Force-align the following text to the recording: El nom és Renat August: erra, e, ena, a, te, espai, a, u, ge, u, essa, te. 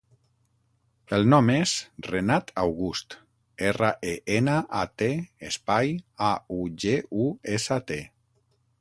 El 1.17 1.27
nom 1.33 1.51
és 1.55 1.73
Renat 2.07 2.49
August: 2.63 3.17
erra, 3.67 3.91
e, 4.15 4.17
ena, 4.39 4.57
a, 4.83 4.89
te, 5.03 5.13
espai, 5.53 5.97
a, 6.33 6.35
u, 6.61 6.63
ge, 6.87 6.99
u, 7.27 7.33
essa, 7.59 7.83
te. 7.93 8.05